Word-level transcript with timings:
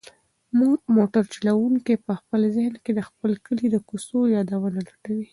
موټر 0.95 1.23
چلونکی 1.33 1.95
په 2.05 2.13
خپل 2.19 2.41
ذهن 2.55 2.73
کې 2.83 2.91
د 2.95 2.99
خپل 3.09 3.31
کلي 3.45 3.67
د 3.71 3.77
کوڅو 3.87 4.19
یادونه 4.35 4.79
لټوي. 4.87 5.27